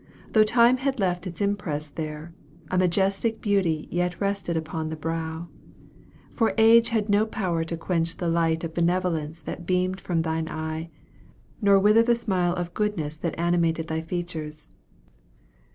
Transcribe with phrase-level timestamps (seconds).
[0.31, 2.33] Though Time had left his impress there,
[2.71, 5.47] a majestic beauty yet rested upon thy brow;
[6.31, 10.49] for age had no power to quench the light of benevolence that beamed from thine
[10.49, 10.89] eye,
[11.61, 14.69] nor wither the smile of goodness that animated thy features.